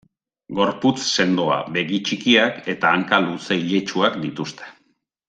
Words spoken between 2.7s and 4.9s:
eta hanka luze iletsuak dituzte.